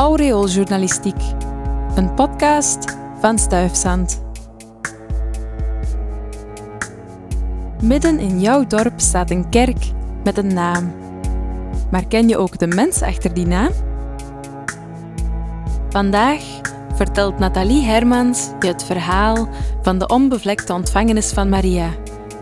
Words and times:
Aureooljournalistiek, 0.00 1.22
een 1.94 2.14
podcast 2.14 2.96
van 3.18 3.38
Stuifzand. 3.38 4.22
Midden 7.82 8.18
in 8.18 8.40
jouw 8.40 8.66
dorp 8.66 9.00
staat 9.00 9.30
een 9.30 9.48
kerk 9.48 9.84
met 10.24 10.38
een 10.38 10.54
naam. 10.54 10.92
Maar 11.90 12.06
ken 12.06 12.28
je 12.28 12.36
ook 12.36 12.58
de 12.58 12.66
mens 12.66 13.02
achter 13.02 13.34
die 13.34 13.46
naam? 13.46 13.70
Vandaag 15.88 16.42
vertelt 16.94 17.38
Nathalie 17.38 17.84
Hermans 17.84 18.48
je 18.60 18.66
het 18.66 18.84
verhaal 18.84 19.48
van 19.82 19.98
de 19.98 20.06
onbevlekte 20.06 20.72
ontvangenis 20.72 21.32
van 21.32 21.48
Maria, 21.48 21.90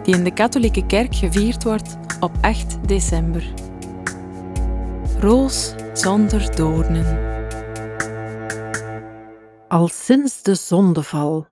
die 0.02 0.14
in 0.14 0.25
de 0.25 0.33
katholieke 0.33 0.86
kerk 0.86 1.14
gevierd 1.14 1.64
wordt 1.64 1.97
op 2.20 2.33
8 2.41 2.78
december. 2.86 3.45
Roos 5.20 5.75
zonder 5.92 6.56
doornen. 6.56 7.27
Al 9.68 9.88
sinds 9.88 10.42
de 10.42 10.54
zondeval, 10.54 11.48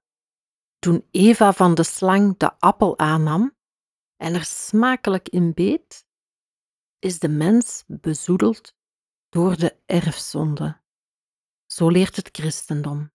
toen 0.78 1.06
Eva 1.10 1.52
van 1.52 1.74
de 1.74 1.82
slang 1.82 2.36
de 2.36 2.58
appel 2.58 2.98
aannam 2.98 3.56
en 4.16 4.34
er 4.34 4.44
smakelijk 4.44 5.28
in 5.28 5.54
beet, 5.54 6.06
is 6.98 7.18
de 7.18 7.28
mens 7.28 7.84
bezoedeld 7.86 8.74
door 9.28 9.56
de 9.56 9.76
erfzonde. 9.86 10.80
Zo 11.66 11.88
leert 11.88 12.16
het 12.16 12.28
christendom. 12.32 13.12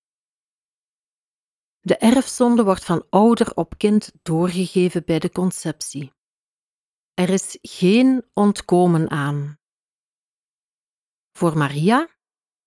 De 1.79 1.97
erfzonde 1.97 2.63
wordt 2.63 2.85
van 2.85 3.05
ouder 3.09 3.55
op 3.55 3.77
kind 3.77 4.11
doorgegeven 4.21 5.05
bij 5.05 5.19
de 5.19 5.31
conceptie. 5.31 6.13
Er 7.13 7.30
is 7.30 7.58
geen 7.61 8.25
ontkomen 8.33 9.09
aan. 9.09 9.59
Voor 11.31 11.58
Maria, 11.58 12.09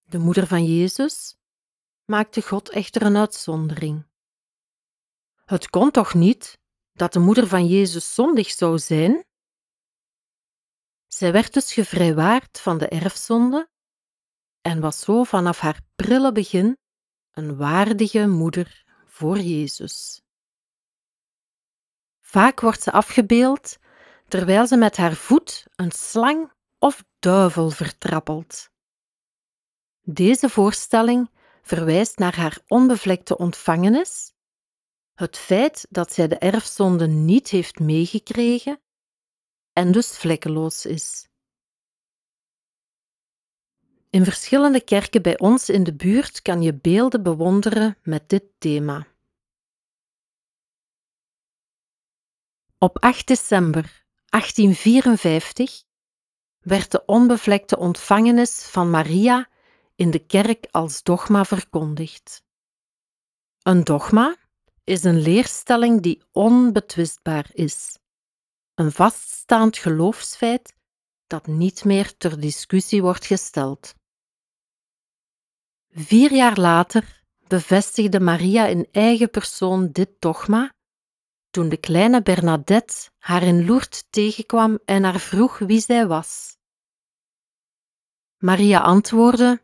de 0.03 0.19
moeder 0.19 0.47
van 0.47 0.65
Jezus, 0.65 1.43
maakte 2.05 2.43
God 2.43 2.71
echter 2.71 3.03
een 3.03 3.17
uitzondering. 3.17 4.07
Het 5.45 5.71
kon 5.71 5.91
toch 5.91 6.15
niet 6.15 6.59
dat 6.93 7.13
de 7.13 7.19
moeder 7.19 7.47
van 7.47 7.67
Jezus 7.67 8.15
zondig 8.15 8.51
zou 8.51 8.79
zijn? 8.79 9.25
Zij 11.07 11.33
werd 11.33 11.53
dus 11.53 11.73
gevrijwaard 11.73 12.61
van 12.61 12.79
de 12.79 12.89
erfzonde 12.89 13.69
en 14.61 14.81
was 14.81 15.01
zo 15.01 15.25
vanaf 15.25 15.59
haar 15.59 15.81
prille 15.95 16.33
begin 16.33 16.77
een 17.31 17.57
waardige 17.57 18.27
moeder 18.27 18.85
voor 19.07 19.39
Jezus. 19.39 20.23
Vaak 22.21 22.61
wordt 22.61 22.83
ze 22.83 22.93
afgebeeld 22.93 23.79
terwijl 24.29 24.67
ze 24.67 24.77
met 24.77 24.97
haar 24.97 25.15
voet 25.15 25.67
een 25.75 25.91
slang 25.93 26.53
of 26.79 27.05
duivel 27.19 27.71
vertrappelt. 27.71 28.71
Deze 30.01 30.49
voorstelling 30.49 31.31
verwijst 31.65 32.19
naar 32.19 32.37
haar 32.37 32.59
onbevlekte 32.67 33.39
ontvangenis, 33.39 34.33
het 35.15 35.39
feit 35.39 35.87
dat 35.91 36.13
zij 36.13 36.29
de 36.29 36.39
erfzonde 36.39 37.07
niet 37.07 37.49
heeft 37.49 37.79
meegekregen 37.79 38.81
en 39.73 39.93
dus 39.93 40.19
vlekkeloos 40.19 40.87
is. 40.87 41.29
In 44.11 44.25
verschillende 44.25 44.85
kerken 44.85 45.23
bij 45.23 45.39
ons 45.39 45.69
in 45.69 45.85
de 45.85 45.95
buurt 45.95 46.43
kan 46.43 46.63
je 46.63 46.75
beelden 46.75 47.23
bewonderen 47.23 47.99
met 48.03 48.29
dit 48.29 48.45
thema. 48.59 49.07
Op 52.79 52.99
8 52.99 53.27
december 53.27 54.05
1854 54.29 55.83
werd 56.61 56.91
de 56.91 57.05
onbevlekte 57.05 57.79
ontvangenis 57.79 58.65
van 58.65 58.91
Maria 58.91 59.49
in 59.95 60.11
de 60.11 60.19
kerk 60.19 60.67
als 60.71 61.03
dogma 61.03 61.45
verkondigd. 61.45 62.43
Een 63.63 63.85
dogma 63.85 64.37
is 64.85 65.05
een 65.05 65.21
leerstelling 65.21 66.03
die 66.03 66.23
onbetwistbaar 66.33 67.51
is, 67.53 67.99
een 68.75 68.93
vaststaand 68.93 69.77
geloofsfeit 69.77 70.75
dat 71.27 71.47
niet 71.47 71.85
meer 71.85 72.17
ter 72.17 72.41
discussie 72.41 73.03
wordt 73.03 73.27
gesteld. 73.27 73.95
Vier 75.89 76.33
jaar 76.33 76.59
later 76.59 77.23
bevestigde 77.47 78.21
Maria 78.21 78.67
in 78.67 78.89
eigen 78.93 79.31
persoon 79.31 79.93
dit 79.93 80.11
dogma 80.19 80.75
toen 81.51 81.69
de 81.69 81.77
kleine 81.77 82.23
Bernadette 82.23 83.11
haar 83.19 83.43
in 83.43 83.65
Lourdes 83.65 84.05
tegenkwam 84.11 84.79
en 84.85 85.05
haar 85.05 85.21
vroeg 85.21 85.59
wie 85.59 85.81
zij 85.81 86.07
was. 86.07 86.57
Maria 88.37 88.81
antwoordde: 88.81 89.63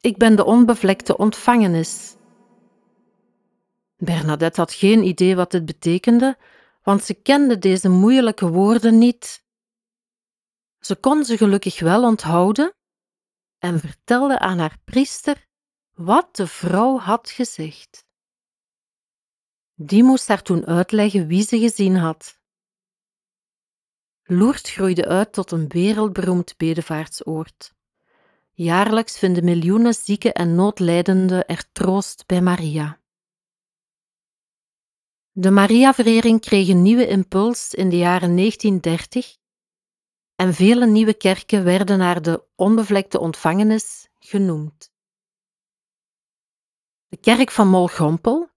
Ik 0.00 0.16
ben 0.16 0.36
de 0.36 0.44
onbevlekte 0.44 1.16
ontvangenis. 1.16 2.16
Bernadette 3.96 4.60
had 4.60 4.72
geen 4.72 5.04
idee 5.04 5.36
wat 5.36 5.50
dit 5.50 5.64
betekende, 5.64 6.38
want 6.82 7.04
ze 7.04 7.14
kende 7.14 7.58
deze 7.58 7.88
moeilijke 7.88 8.48
woorden 8.48 8.98
niet. 8.98 9.44
Ze 10.78 10.96
kon 10.96 11.24
ze 11.24 11.36
gelukkig 11.36 11.80
wel 11.80 12.04
onthouden 12.04 12.74
en 13.58 13.80
vertelde 13.80 14.38
aan 14.38 14.58
haar 14.58 14.78
priester 14.84 15.46
wat 15.94 16.36
de 16.36 16.46
vrouw 16.46 16.98
had 16.98 17.30
gezegd. 17.30 18.06
Die 19.74 20.02
moest 20.02 20.28
haar 20.28 20.42
toen 20.42 20.66
uitleggen 20.66 21.26
wie 21.26 21.42
ze 21.42 21.58
gezien 21.58 21.96
had. 21.96 22.38
Lourdes 24.22 24.70
groeide 24.70 25.06
uit 25.06 25.32
tot 25.32 25.50
een 25.50 25.68
wereldberoemd 25.68 26.56
bedevaartsoord. 26.56 27.74
Jaarlijks 28.62 29.18
vinden 29.18 29.44
miljoenen 29.44 29.94
zieken 29.94 30.32
en 30.32 30.54
noodlijdenden 30.54 31.46
er 31.46 31.72
troost 31.72 32.26
bij 32.26 32.40
Maria. 32.40 33.00
De 35.30 35.50
Maria-verering 35.50 36.40
kreeg 36.40 36.68
een 36.68 36.82
nieuwe 36.82 37.06
impuls 37.06 37.74
in 37.74 37.88
de 37.88 37.96
jaren 37.96 38.36
1930 38.36 39.36
en 40.34 40.54
vele 40.54 40.86
nieuwe 40.86 41.14
kerken 41.14 41.64
werden 41.64 41.98
naar 41.98 42.22
de 42.22 42.44
onbevlekte 42.54 43.20
ontvangenis 43.20 44.08
genoemd. 44.18 44.92
De 47.08 47.16
kerk 47.16 47.50
van 47.50 47.68
Molgompel, 47.68 48.48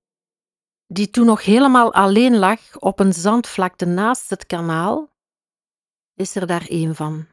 die 0.87 1.09
toen 1.09 1.25
nog 1.25 1.43
helemaal 1.43 1.93
alleen 1.93 2.37
lag 2.37 2.79
op 2.79 2.99
een 2.99 3.13
zandvlakte 3.13 3.85
naast 3.85 4.29
het 4.29 4.45
kanaal, 4.45 5.13
is 6.13 6.35
er 6.35 6.47
daar 6.47 6.65
een 6.67 6.95
van. 6.95 7.32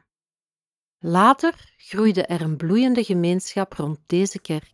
Later 1.03 1.53
groeide 1.77 2.25
er 2.25 2.41
een 2.41 2.57
bloeiende 2.57 3.03
gemeenschap 3.03 3.73
rond 3.73 3.99
deze 4.05 4.39
kerk. 4.39 4.73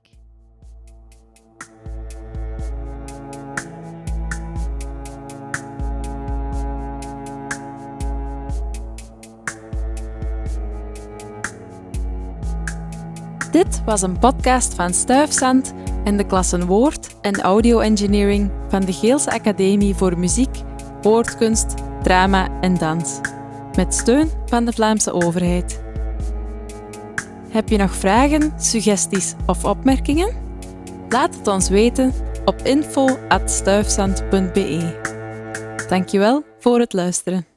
Dit 13.51 13.83
was 13.85 14.01
een 14.01 14.19
podcast 14.19 14.73
van 14.73 14.93
Stuifzand 14.93 15.73
en 16.03 16.17
de 16.17 16.25
klassen 16.25 16.66
Woord 16.66 17.16
en 17.21 17.41
Audio 17.41 17.79
Engineering 17.79 18.51
van 18.69 18.81
de 18.81 18.93
Geelse 18.93 19.31
Academie 19.31 19.95
voor 19.95 20.19
Muziek, 20.19 20.61
Woordkunst, 21.01 21.73
Drama 22.03 22.59
en 22.61 22.77
Dans, 22.77 23.19
met 23.75 23.93
steun 23.93 24.29
van 24.45 24.66
de 24.66 24.73
Vlaamse 24.73 25.11
overheid. 25.11 25.86
Heb 27.57 27.69
je 27.69 27.78
nog 27.78 27.95
vragen, 27.95 28.53
suggesties 28.57 29.34
of 29.45 29.66
opmerkingen? 29.66 30.34
Laat 31.09 31.35
het 31.35 31.47
ons 31.47 31.69
weten 31.69 32.13
op 32.45 32.56
info.stuifzand.be. 32.63 34.99
Dankjewel 35.90 36.43
voor 36.59 36.79
het 36.79 36.93
luisteren. 36.93 37.56